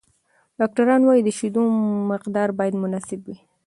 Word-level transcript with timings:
ډاکټران 0.59 1.01
وايي، 1.03 1.21
د 1.23 1.29
شیدو 1.37 1.63
مقدار 2.11 2.49
باید 2.59 2.75
مناسب 2.83 3.19
وي. 3.27 3.37